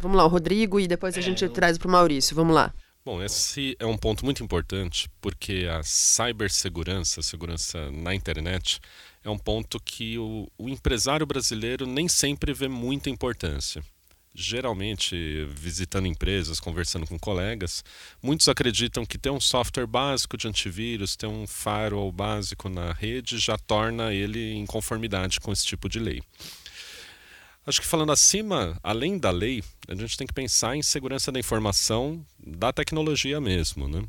[0.00, 1.50] Vamos lá, o Rodrigo, e depois a é, gente eu...
[1.50, 2.34] traz para o Maurício.
[2.34, 2.72] Vamos lá.
[3.04, 8.80] Bom, esse é um ponto muito importante porque a cibersegurança, a segurança na internet,
[9.28, 13.82] é um ponto que o, o empresário brasileiro nem sempre vê muita importância
[14.38, 17.82] geralmente visitando empresas, conversando com colegas,
[18.22, 23.38] muitos acreditam que ter um software básico de antivírus, ter um firewall básico na rede
[23.38, 26.22] já torna ele em conformidade com esse tipo de lei.
[27.66, 31.40] Acho que falando acima, além da lei, a gente tem que pensar em segurança da
[31.40, 33.88] informação da tecnologia mesmo.
[33.88, 34.04] Né?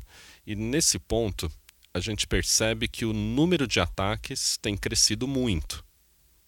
[0.46, 1.50] E nesse ponto,
[1.98, 5.84] a gente percebe que o número de ataques tem crescido muito.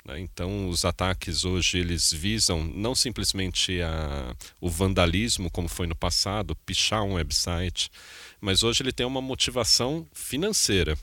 [0.05, 0.21] Né?
[0.21, 6.57] Então, os ataques hoje eles visam não simplesmente a, o vandalismo, como foi no passado,
[6.65, 7.91] pichar um website,
[8.41, 10.97] mas hoje ele tem uma motivação financeira.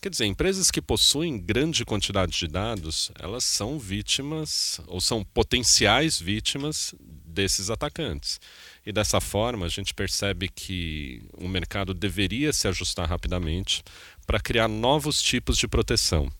[0.00, 6.20] Quer dizer, empresas que possuem grande quantidade de dados, elas são vítimas ou são potenciais
[6.20, 8.40] vítimas desses atacantes.
[8.84, 13.82] E dessa forma, a gente percebe que o mercado deveria se ajustar rapidamente
[14.26, 16.30] para criar novos tipos de proteção.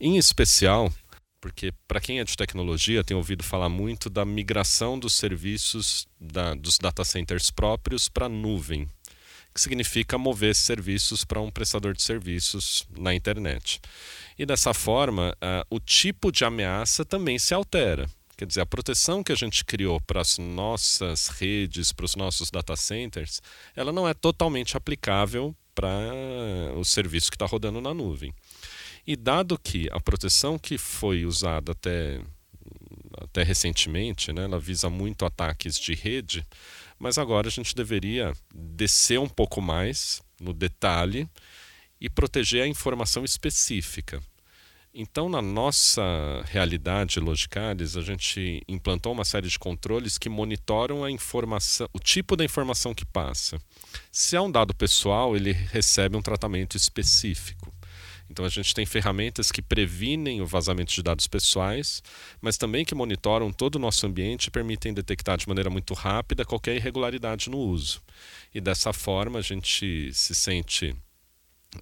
[0.00, 0.92] Em especial,
[1.40, 6.54] porque para quem é de tecnologia tem ouvido falar muito da migração dos serviços da,
[6.54, 8.88] dos data centers próprios para a nuvem,
[9.54, 13.80] que significa mover serviços para um prestador de serviços na internet.
[14.38, 18.08] E dessa forma, uh, o tipo de ameaça também se altera.
[18.36, 22.50] Quer dizer, a proteção que a gente criou para as nossas redes, para os nossos
[22.50, 23.40] data centers,
[23.76, 25.92] ela não é totalmente aplicável para
[26.76, 28.34] o serviço que está rodando na nuvem.
[29.06, 32.20] E dado que a proteção que foi usada até,
[33.18, 36.46] até recentemente, né, ela visa muito ataques de rede,
[36.98, 41.28] mas agora a gente deveria descer um pouco mais no detalhe
[42.00, 44.22] e proteger a informação específica.
[44.96, 46.00] Então, na nossa
[46.44, 52.36] realidade Logicalis, a gente implantou uma série de controles que monitoram a informação, o tipo
[52.36, 53.58] da informação que passa.
[54.12, 57.74] Se é um dado pessoal, ele recebe um tratamento específico.
[58.30, 62.00] Então a gente tem ferramentas que previnem o vazamento de dados pessoais,
[62.40, 66.44] mas também que monitoram todo o nosso ambiente e permitem detectar de maneira muito rápida
[66.44, 68.00] qualquer irregularidade no uso.
[68.54, 70.94] E dessa forma a gente se sente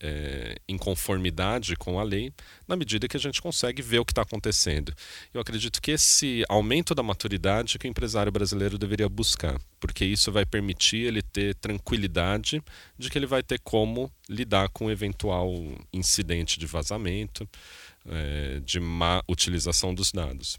[0.00, 2.32] é, em conformidade com a lei,
[2.66, 4.94] na medida que a gente consegue ver o que está acontecendo.
[5.32, 10.30] Eu acredito que esse aumento da maturidade que o empresário brasileiro deveria buscar, porque isso
[10.32, 12.62] vai permitir ele ter tranquilidade
[12.98, 15.52] de que ele vai ter como lidar com um eventual
[15.92, 17.48] incidente de vazamento,
[18.06, 20.58] é, de má utilização dos dados.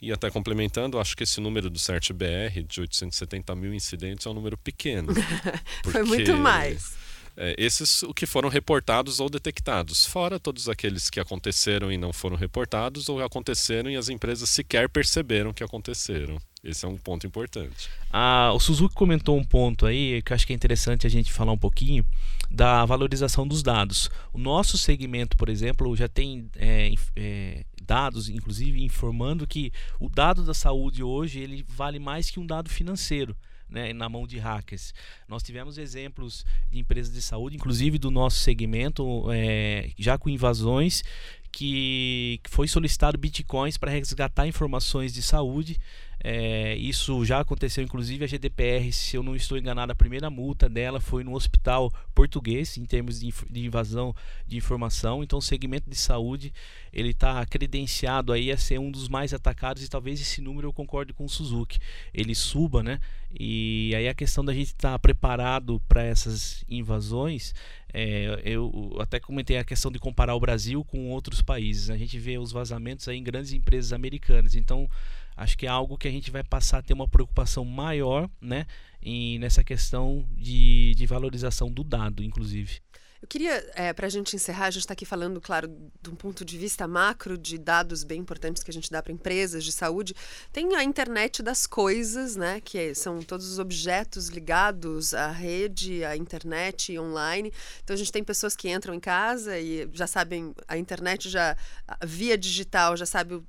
[0.00, 4.34] E até complementando, acho que esse número do CERT-BR, de 870 mil incidentes, é um
[4.34, 5.12] número pequeno.
[5.90, 7.03] Foi muito mais
[7.36, 12.12] é, esses o que foram reportados ou detectados, fora todos aqueles que aconteceram e não
[12.12, 16.38] foram reportados ou aconteceram e as empresas sequer perceberam que aconteceram.
[16.62, 17.90] Esse é um ponto importante.
[18.10, 21.30] Ah, o Suzuki comentou um ponto aí que eu acho que é interessante a gente
[21.30, 22.06] falar um pouquinho
[22.50, 24.10] da valorização dos dados.
[24.32, 30.42] O nosso segmento, por exemplo, já tem é, é, dados, inclusive informando que o dado
[30.42, 33.36] da saúde hoje ele vale mais que um dado financeiro
[33.68, 34.94] né, na mão de hackers.
[35.28, 41.02] Nós tivemos exemplos de empresas de saúde, inclusive do nosso segmento, é, já com invasões,
[41.50, 45.78] que foi solicitado bitcoins para resgatar informações de saúde
[46.26, 50.70] é, isso já aconteceu, inclusive a GDPR, se eu não estou enganado, a primeira multa
[50.70, 55.22] dela foi no hospital português, em termos de, de invasão de informação.
[55.22, 56.50] Então, o segmento de saúde
[56.90, 60.72] ele está credenciado aí a ser um dos mais atacados e talvez esse número eu
[60.72, 61.78] concorde com o Suzuki,
[62.14, 63.00] ele suba, né?
[63.38, 67.54] E aí a questão da gente estar tá preparado para essas invasões,
[67.92, 71.90] é, eu até comentei a questão de comparar o Brasil com outros países.
[71.90, 74.54] A gente vê os vazamentos aí em grandes empresas americanas.
[74.54, 74.88] Então,
[75.36, 78.66] acho que é algo que a gente vai passar a ter uma preocupação maior né,
[79.02, 82.80] em, nessa questão de, de valorização do dado, inclusive.
[83.24, 85.66] Eu queria, é, para a gente encerrar, a gente está aqui falando, claro,
[86.02, 89.14] de um ponto de vista macro, de dados bem importantes que a gente dá para
[89.14, 90.14] empresas de saúde.
[90.52, 92.60] Tem a internet das coisas, né?
[92.60, 97.50] Que são todos os objetos ligados à rede, à internet online.
[97.82, 101.56] Então a gente tem pessoas que entram em casa e já sabem, a internet já,
[102.04, 103.44] via digital, já sabe o,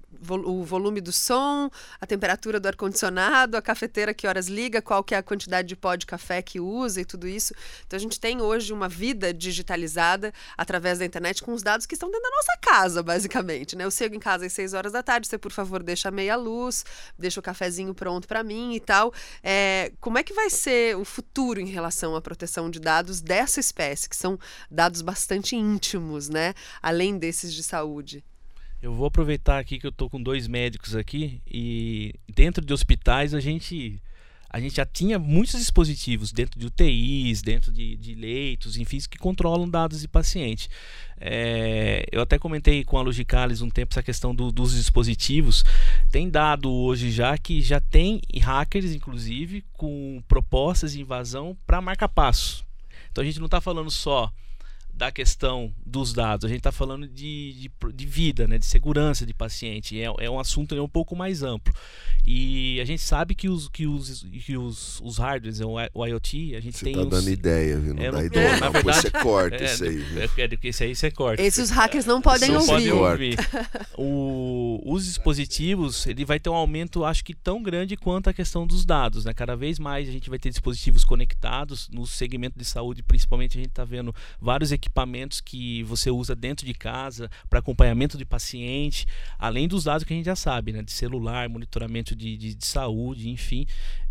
[0.46, 5.14] o volume do som, a temperatura do ar-condicionado, a cafeteira que horas liga, qual que
[5.14, 7.54] é a quantidade de pó de café que usa e tudo isso.
[7.86, 11.86] Então a gente tem hoje uma vida digital digitalizada através da internet com os dados
[11.86, 13.76] que estão dentro da nossa casa, basicamente.
[13.76, 13.84] Né?
[13.84, 16.86] Eu chego em casa às 6 horas da tarde, você, por favor, deixa meia luz,
[17.18, 19.12] deixa o cafezinho pronto para mim e tal.
[19.44, 23.60] É, como é que vai ser o futuro em relação à proteção de dados dessa
[23.60, 26.54] espécie, que são dados bastante íntimos, né?
[26.82, 28.24] Além desses de saúde?
[28.82, 33.34] Eu vou aproveitar aqui que eu estou com dois médicos aqui e dentro de hospitais
[33.34, 34.00] a gente
[34.56, 39.18] a gente já tinha muitos dispositivos dentro de UTIs, dentro de, de leitos, enfim, que
[39.18, 40.70] controlam dados de paciente.
[41.20, 45.66] É, eu até comentei com a Logicalis um tempo essa questão do, dos dispositivos.
[46.10, 52.66] Tem dado hoje já que já tem hackers, inclusive, com propostas de invasão para marca-passo.
[53.12, 54.32] Então a gente não está falando só
[54.96, 59.26] da questão dos dados, a gente está falando de, de, de, vida, né, de segurança
[59.26, 60.00] de paciente.
[60.00, 61.74] É, é um assunto é um pouco mais amplo.
[62.24, 65.60] E a gente sabe que os, que os, que os, os hardwares,
[65.94, 66.94] o IoT, a gente você tem.
[66.94, 67.10] Você tá uns...
[67.10, 67.94] dando ideia, viu?
[67.94, 68.52] Não é, dá não, ideia.
[68.54, 70.04] Não, não, verdade, você corta é, isso aí.
[70.18, 71.44] É, é, esse aí você corta.
[71.44, 72.72] Esses hackers não podem não ouvir.
[72.72, 73.38] Podem ouvir.
[73.98, 78.66] o, os dispositivos, ele vai ter um aumento, acho que tão grande quanto a questão
[78.66, 79.26] dos dados.
[79.26, 79.34] Né?
[79.34, 83.62] Cada vez mais a gente vai ter dispositivos conectados no segmento de saúde, principalmente a
[83.62, 84.85] gente está vendo vários equipamentos
[85.42, 89.06] que você usa dentro de casa para acompanhamento de paciente,
[89.38, 90.82] além dos dados que a gente já sabe, né?
[90.82, 93.66] de celular, monitoramento de, de, de saúde, enfim.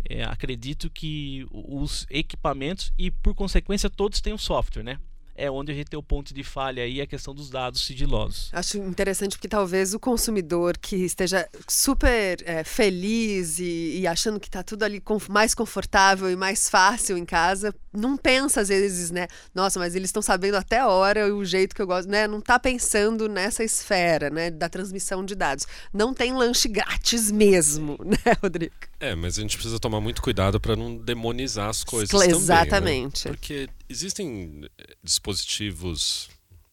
[0.07, 4.99] É, acredito que os equipamentos e, por consequência, todos têm um software, né?
[5.35, 8.49] É onde a gente tem o ponto de falha aí, a questão dos dados sigilosos.
[8.53, 14.47] Acho interessante porque talvez o consumidor que esteja super é, feliz e, e, achando que
[14.47, 19.27] está tudo ali mais confortável e mais fácil em casa, não pensa às vezes, né?
[19.53, 22.27] Nossa, mas eles estão sabendo até a hora e o jeito que eu gosto, né?
[22.27, 24.49] Não está pensando nessa esfera, né?
[24.49, 25.67] Da transmissão de dados.
[25.93, 28.73] Não tem lanche grátis mesmo, né, Rodrigo?
[28.99, 32.09] É, mas a gente precisa tomar muito cuidado para não demonizar as coisas
[32.41, 33.23] Exatamente.
[33.23, 33.37] Também, né?
[33.37, 34.69] Porque existem
[35.03, 36.29] dispositivos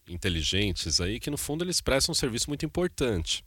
[0.07, 3.43] inteligentes aí que no fundo eles prestam um serviço muito importante.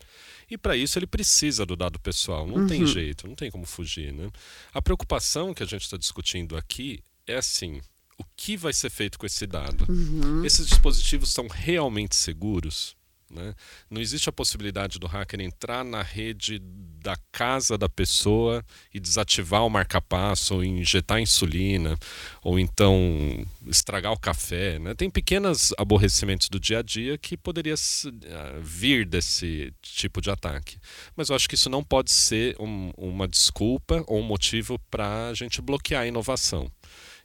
[0.51, 2.67] E para isso ele precisa do dado pessoal, não uhum.
[2.67, 4.31] tem jeito, não tem como fugir, né?
[4.73, 7.81] A preocupação que a gente está discutindo aqui é assim,
[8.19, 9.87] o que vai ser feito com esse dado?
[9.89, 10.45] Uhum.
[10.45, 12.97] Esses dispositivos são realmente seguros?
[13.29, 13.55] Né?
[13.91, 19.65] Não existe a possibilidade do hacker entrar na rede da casa da pessoa e desativar
[19.65, 21.99] o marca-passo, ou injetar insulina,
[22.43, 24.79] ou então estragar o café.
[24.79, 24.95] Né?
[24.95, 30.79] Tem pequenos aborrecimentos do dia a dia que poderia uh, vir desse tipo de ataque.
[31.17, 35.29] Mas eu acho que isso não pode ser um, uma desculpa ou um motivo para
[35.29, 36.71] a gente bloquear a inovação.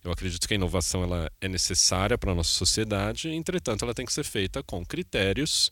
[0.04, 4.06] Eu acredito que a inovação ela é necessária para a nossa sociedade, entretanto, ela tem
[4.06, 5.72] que ser feita com critérios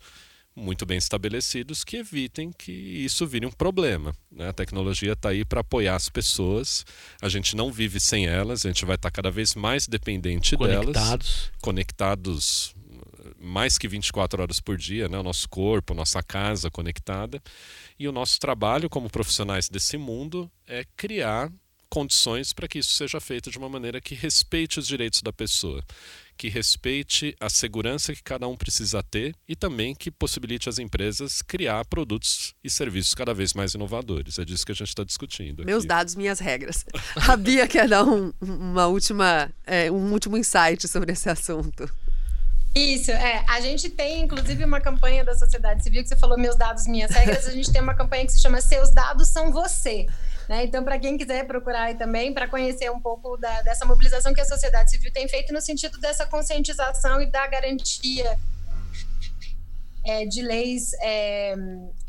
[0.56, 4.14] muito bem estabelecidos que evitem que isso vire um problema.
[4.32, 4.50] Né?
[4.50, 6.86] A tecnologia está aí para apoiar as pessoas,
[7.22, 10.58] a gente não vive sem elas, a gente vai estar tá cada vez mais dependente
[10.58, 10.94] conectados.
[10.94, 12.76] delas, conectados
[13.42, 15.18] mais que 24 horas por dia, né?
[15.18, 17.42] o nosso corpo, nossa casa conectada.
[17.98, 21.52] E o nosso trabalho como profissionais desse mundo é criar
[21.90, 25.84] condições para que isso seja feito de uma maneira que respeite os direitos da pessoa,
[26.38, 31.42] que respeite a segurança que cada um precisa ter e também que possibilite as empresas
[31.42, 34.38] criar produtos e serviços cada vez mais inovadores.
[34.40, 35.66] É disso que a gente está discutindo.
[35.66, 35.88] Meus aqui.
[35.88, 36.86] dados, minhas regras.
[37.28, 41.90] A Bia quer dar um, uma última, é, um último insight sobre esse assunto.
[42.76, 43.44] Isso, é.
[43.48, 47.12] A gente tem, inclusive, uma campanha da sociedade civil, que você falou meus dados, minhas
[47.12, 47.48] regras.
[47.48, 50.06] A gente tem uma campanha que se chama Seus Dados São Você.
[50.50, 50.64] Né?
[50.64, 54.41] Então, para quem quiser procurar aí também, para conhecer um pouco da, dessa mobilização que
[54.41, 58.36] a sociedade civil tem feito no sentido dessa conscientização e da garantia
[60.04, 61.54] é, de leis é,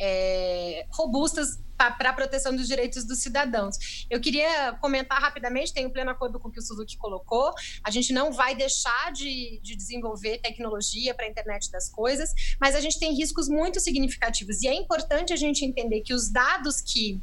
[0.01, 4.07] é, robustas para a proteção dos direitos dos cidadãos.
[4.09, 8.13] Eu queria comentar rapidamente, tenho pleno acordo com o que o Suzuki colocou, a gente
[8.13, 12.99] não vai deixar de, de desenvolver tecnologia para a internet das coisas, mas a gente
[12.99, 17.21] tem riscos muito significativos e é importante a gente entender que os dados que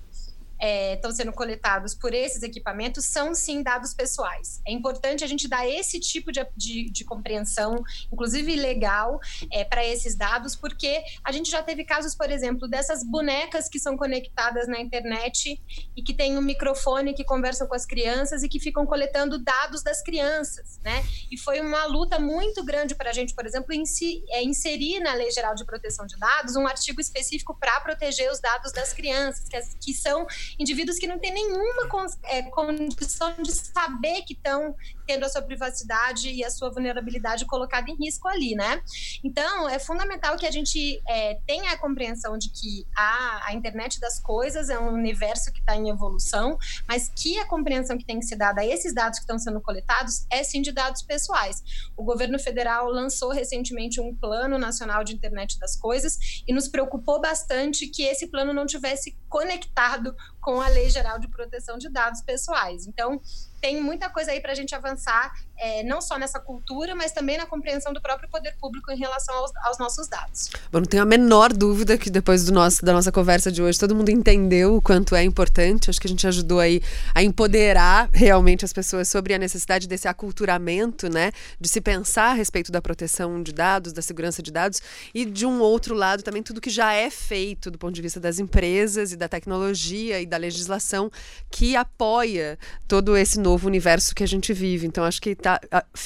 [0.60, 4.62] estão é, sendo coletados por esses equipamentos são sim dados pessoais.
[4.68, 9.20] É importante a gente dar esse tipo de, de, de compreensão, inclusive legal,
[9.51, 13.80] é, para esses dados, porque a gente já teve casos, por exemplo, dessas bonecas que
[13.80, 15.62] são conectadas na internet
[15.95, 19.84] e que tem um microfone que conversam com as crianças e que ficam coletando dados
[19.84, 21.03] das crianças, né?
[21.32, 25.30] E foi uma luta muito grande para a gente, por exemplo, é, inserir na Lei
[25.32, 29.60] Geral de Proteção de Dados um artigo específico para proteger os dados das crianças, que,
[29.80, 30.26] que são
[30.60, 31.88] indivíduos que não têm nenhuma
[32.26, 34.76] é, condição de saber que estão
[35.06, 38.82] tendo a sua privacidade e a sua vulnerabilidade colocada em risco ali, né?
[39.24, 44.00] Então, é fundamental que a gente é, tenha a compreensão de que a, a internet
[44.00, 48.20] das coisas é um universo que está em evolução, mas que a compreensão que tem
[48.20, 51.64] que ser dada a esses dados que estão sendo coletados é sim de dados pessoais.
[51.95, 57.22] O governo federal lançou recentemente um plano nacional de internet das coisas e nos preocupou
[57.22, 60.16] bastante que esse plano não tivesse conectado
[60.48, 62.88] com a Lei Geral de Proteção de Dados Pessoais.
[62.88, 63.20] Então,
[63.62, 67.38] tem muita coisa aí para a gente avançar, é, não só nessa cultura, mas também
[67.38, 70.49] na compreensão do próprio poder público em relação aos, aos nossos dados.
[70.72, 73.80] Bom, não tenho a menor dúvida que depois do nosso, da nossa conversa de hoje,
[73.80, 75.89] todo mundo entendeu o quanto é importante.
[75.89, 76.82] Acho que a gente ajudou aí
[77.16, 81.32] a empoderar realmente as pessoas sobre a necessidade desse aculturamento, né?
[81.60, 84.82] De se pensar a respeito da proteção de dados, da segurança de dados,
[85.14, 88.20] e de um outro lado também tudo que já é feito do ponto de vista
[88.20, 91.12] das empresas e da tecnologia e da legislação
[91.49, 94.86] que apoia todo esse novo universo que a gente vive.
[94.86, 95.60] Então acho que tá,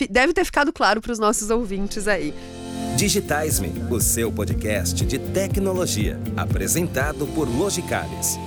[0.10, 2.34] deve ter ficado claro para os nossos ouvintes aí.
[2.96, 8.38] Digitais-me, o seu podcast de tecnologia, apresentado por Logicalis.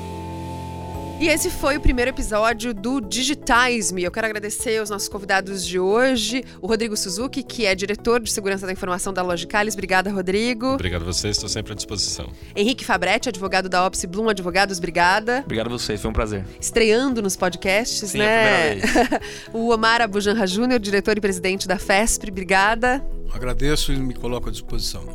[1.21, 4.03] E esse foi o primeiro episódio do Digitize-me.
[4.03, 8.31] Eu quero agradecer aos nossos convidados de hoje, o Rodrigo Suzuki, que é diretor de
[8.33, 9.75] segurança da informação da Logicalis.
[9.75, 10.75] Obrigada, Rodrigo.
[10.75, 12.31] Obrigado a vocês, estou sempre à disposição.
[12.55, 15.43] Henrique Fabretti, advogado da Opsi Bloom Advogados, obrigada.
[15.45, 16.45] Obrigado a vocês, foi um prazer.
[16.61, 18.79] Estreando nos podcasts, Sim, né?
[18.79, 18.81] É
[19.55, 23.05] o Omar Abujanra Júnior, diretor e presidente da FESP, obrigada.
[23.33, 25.09] Agradeço e me coloco à disposição.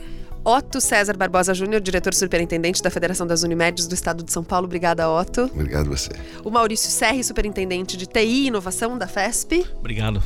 [0.44, 4.66] Otto César Barbosa Júnior, diretor superintendente da Federação das Unimedes do Estado de São Paulo.
[4.66, 5.44] Obrigada, Otto.
[5.54, 6.10] Obrigado você.
[6.44, 9.66] O Maurício Serri, superintendente de TI e Inovação da FESP.
[9.78, 10.24] Obrigado.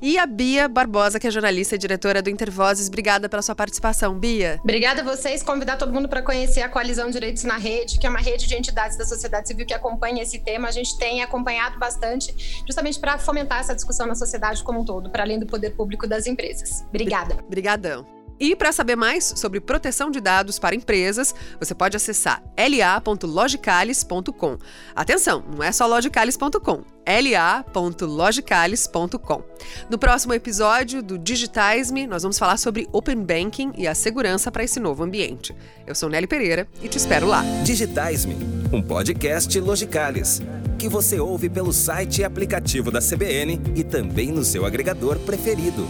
[0.00, 2.88] E a Bia Barbosa, que é jornalista e diretora do Intervozes.
[2.88, 4.60] Obrigada pela sua participação, Bia.
[4.62, 5.42] Obrigada a vocês.
[5.42, 8.54] Convidar todo mundo para conhecer a Coalizão Direitos na Rede, que é uma rede de
[8.54, 10.68] entidades da sociedade civil que acompanha esse tema.
[10.68, 15.10] A gente tem acompanhado bastante, justamente para fomentar essa discussão na sociedade como um todo,
[15.10, 16.84] para além do poder público das empresas.
[16.88, 17.36] Obrigada.
[17.46, 18.06] Obrigadão.
[18.38, 24.58] E para saber mais sobre proteção de dados para empresas, você pode acessar la.logicalis.com.
[24.94, 29.42] Atenção, não é só logicalis.com, la.logicalis.com.
[29.88, 34.64] No próximo episódio do Digitize-me, nós vamos falar sobre Open Banking e a segurança para
[34.64, 35.56] esse novo ambiente.
[35.86, 37.42] Eu sou Nelly Pereira e te espero lá.
[37.64, 38.36] Digitize-me,
[38.72, 40.42] um podcast Logicalis,
[40.78, 45.88] que você ouve pelo site e aplicativo da CBN e também no seu agregador preferido.